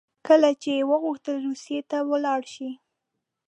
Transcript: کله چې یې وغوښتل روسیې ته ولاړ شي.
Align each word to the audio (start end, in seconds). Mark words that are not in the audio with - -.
کله 0.27 0.49
چې 0.61 0.69
یې 0.77 0.83
وغوښتل 0.91 1.35
روسیې 1.47 1.79
ته 1.89 1.97
ولاړ 2.09 2.41
شي. 2.53 2.69